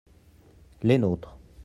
les 0.81 0.97
nôtres. 0.97 1.37